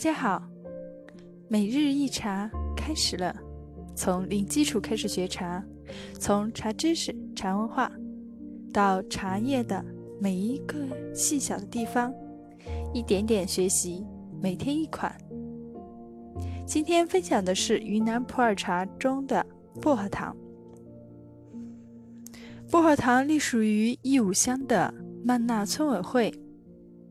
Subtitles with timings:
[0.00, 0.42] 大家好，
[1.46, 3.36] 每日一茶开始了。
[3.94, 5.62] 从零基础开始学茶，
[6.18, 7.92] 从茶知识、茶文化，
[8.72, 9.84] 到茶叶的
[10.18, 10.74] 每一个
[11.14, 12.10] 细小的地方，
[12.94, 14.02] 一点点学习，
[14.40, 15.14] 每天一款。
[16.66, 19.44] 今天分享的是云南普洱茶中的
[19.82, 20.34] 薄荷糖。
[22.70, 26.32] 薄荷糖隶属于义乌乡的曼纳村委会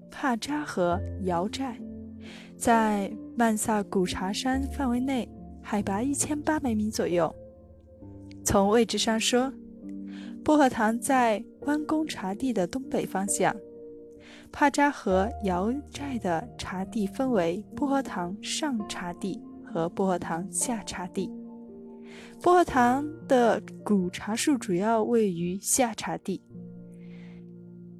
[0.09, 1.79] 帕扎河瑶寨。
[2.59, 5.25] 在曼萨古茶山范围内，
[5.61, 7.33] 海拔一千八百米左右。
[8.43, 9.53] 从位置上说，
[10.43, 13.55] 薄荷塘在弯弓茶地的东北方向。
[14.51, 21.31] 帕扎河瑶寨的茶地分为薄荷塘上茶地和薄荷塘下茶地。
[22.41, 26.41] 薄荷塘的古茶树主要位于下茶地，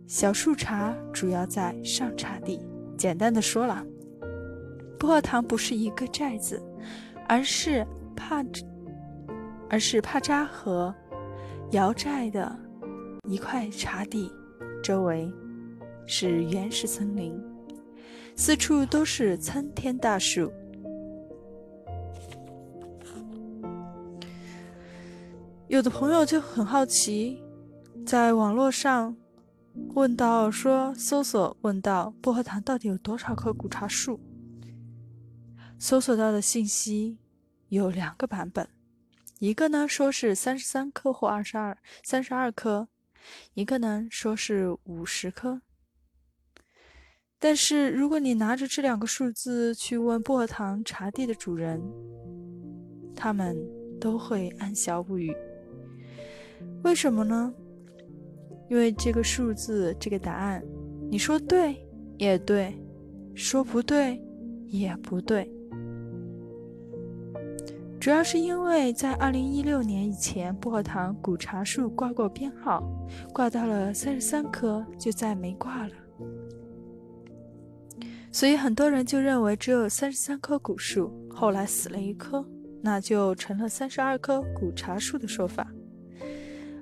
[0.05, 2.59] 小树茶主要在上茶地。
[2.97, 3.85] 简单的说了。
[4.99, 6.61] 薄荷塘不是一个寨子，
[7.25, 8.45] 而是帕，
[9.69, 10.93] 而是帕扎河
[11.71, 12.53] 瑶寨的
[13.23, 14.29] 一块茶地，
[14.83, 15.31] 周围
[16.05, 17.33] 是原始森林，
[18.35, 20.51] 四处都是参天大树。
[25.69, 27.41] 有的朋友就很好奇，
[28.05, 29.15] 在网络上
[29.93, 34.19] 问到说，搜索问到薄荷塘到底有多少棵古茶树？
[35.81, 37.17] 搜索到的信息
[37.69, 38.67] 有两个版本，
[39.39, 42.89] 一个呢说是三十三颗或二十二、三十二颗，
[43.53, 45.61] 一个呢说是五十颗。
[47.39, 51.81] 但是如果你拿着这两个数字去问薄荷糖茶地的主人，
[53.15, 53.57] 他们
[54.01, 55.33] 都会暗笑不语。
[56.83, 57.53] 为什么呢？
[58.69, 60.61] 因为这个数字，这个答案，
[61.09, 62.77] 你说对也对，
[63.33, 64.21] 说不对
[64.67, 65.49] 也不对。
[67.99, 72.81] 主要是因为在二零一六年以前，薄荷糖古茶树挂过编号，
[73.33, 75.93] 挂到了三十三棵，就再没挂了。
[78.31, 82.45] 所以很多人就认为只有三十三棵古树，后来死了一棵，
[82.81, 85.67] 那就成了三十二棵古茶树的说法。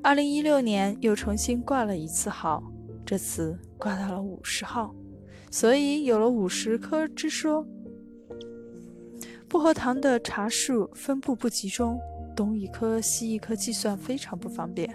[0.04, 2.64] 二零一六年又重新挂了一次号，
[3.04, 4.94] 这次挂到了五十号，
[5.50, 7.68] 所以有了五十棵之说。
[9.50, 11.98] 薄荷糖的茶树分布不集中，
[12.36, 14.94] 东一棵西一棵计算非常不方便。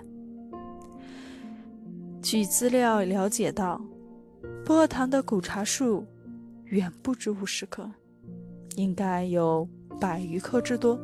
[2.21, 3.81] 据资料了解到，
[4.65, 6.05] 薄荷糖的古茶树
[6.65, 7.91] 远不止五十棵，
[8.77, 9.67] 应该有
[9.99, 11.01] 百余棵之多。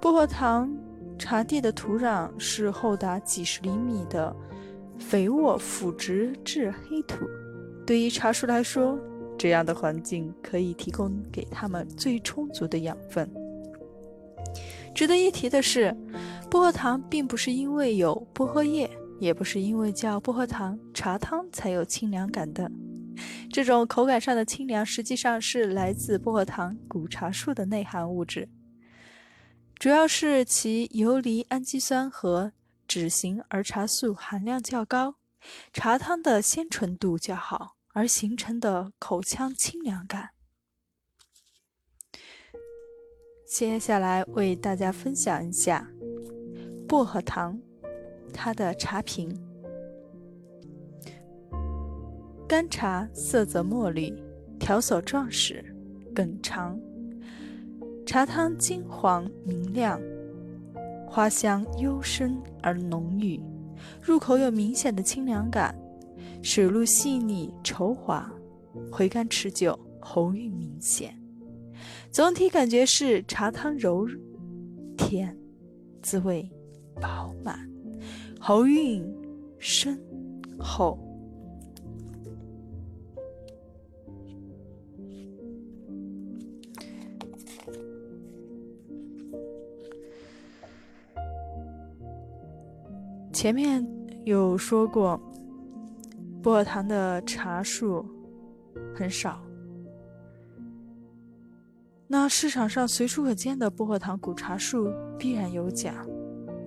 [0.00, 0.72] 薄荷糖
[1.18, 4.34] 茶地的土壤是厚达几十厘米的。
[4.98, 7.26] 肥沃腐殖质黑土，
[7.86, 8.98] 对于茶树来说，
[9.38, 13.30] 这样的环境可以提供给它们最充足的养分。
[14.94, 15.94] 值得一提的是，
[16.50, 18.88] 薄荷糖并不是因为有薄荷叶，
[19.18, 22.70] 也不是因为叫薄荷糖茶汤才有清凉感的。
[23.52, 28.48] 这种口感上的清凉，实际上是来自薄荷糖古茶树的内含物质，
[29.78, 32.52] 主要是其游离氨基酸和。
[32.86, 35.16] 脂型儿茶素含量较高，
[35.72, 40.30] 茶汤的鲜纯度较好，而形成的口腔清凉感。
[43.46, 45.88] 接下来为大家分享一下
[46.88, 47.60] 薄荷糖，
[48.32, 49.32] 它的茶品。
[52.48, 54.12] 干茶色泽墨绿，
[54.58, 55.64] 条索壮实，
[56.14, 56.78] 梗长，
[58.06, 60.00] 茶汤金黄明亮。
[61.14, 63.40] 花香幽深而浓郁，
[64.02, 65.72] 入口有明显的清凉感，
[66.42, 68.28] 水路细腻稠滑，
[68.90, 71.16] 回甘持久，喉韵明显。
[72.10, 74.08] 总体感觉是茶汤柔
[74.96, 75.38] 甜，
[76.02, 76.50] 滋味
[77.00, 77.60] 饱满，
[78.40, 79.06] 喉韵
[79.60, 79.96] 深
[80.58, 80.98] 厚。
[93.34, 93.84] 前面
[94.24, 95.20] 有说过，
[96.40, 98.06] 薄荷糖的茶树
[98.94, 99.42] 很少。
[102.06, 104.88] 那市场上随处可见的薄荷糖古茶树
[105.18, 106.06] 必然有假。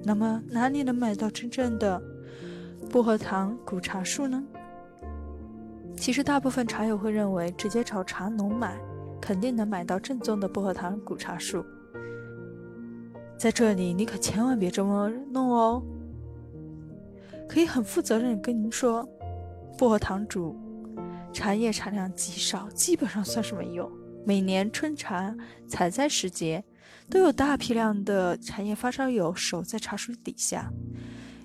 [0.04, 2.02] 那么哪里能买到真正的
[2.92, 4.44] 薄荷糖古茶树呢？
[5.96, 8.78] 其实大部分茶友会认为，直接找茶农买，
[9.22, 11.64] 肯定能买到正宗的薄荷糖古茶树。
[13.38, 15.82] 在这里，你可千万别这么弄哦。
[17.48, 19.04] 可以很负责任跟您说，
[19.78, 20.56] 薄荷糖主
[21.34, 23.92] 茶叶产量极少，基本上算是没有。
[24.26, 25.36] 每年春茶
[25.68, 26.64] 采摘时节，
[27.10, 30.72] 都有大批量的茶叶发烧友守在茶树底下，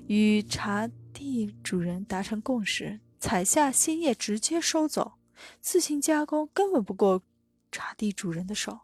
[0.08, 5.12] 与茶地主人达成共识，采下新叶直接收走，
[5.60, 7.22] 自行加工根本不过
[7.70, 8.80] 茶地主人的手。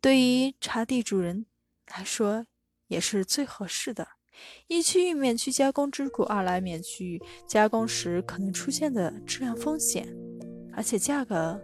[0.00, 1.46] 对于茶地主人
[1.96, 2.44] 来说，
[2.88, 4.19] 也是最合适的。
[4.68, 10.08] 一去免去加工之苦，二来免去加工时可能出现的质量风险，
[10.72, 11.60] 而且价格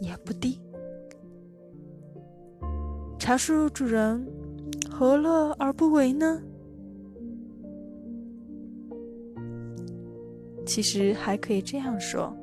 [0.00, 0.60] 也不低。
[3.18, 4.26] 茶树主人
[4.90, 6.40] 何乐而不为呢？
[10.64, 12.36] 其实还可以这样说：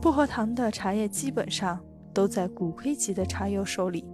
[0.00, 1.78] 薄荷糖的茶叶基本上
[2.12, 4.04] 都在骨灰级的茶友手里，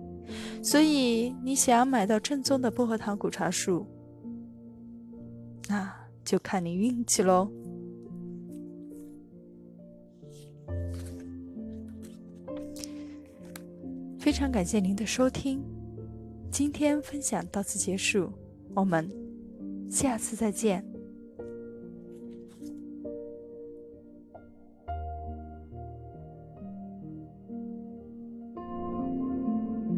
[0.63, 3.87] 所以你想买到正宗的薄荷糖古茶树。
[5.71, 5.89] 那
[6.25, 7.49] 就看你运气喽。
[14.19, 15.63] 非常感谢您的收听，
[16.51, 18.33] 今天分享到此结束，
[18.75, 19.09] 我们
[19.89, 20.85] 下次再见。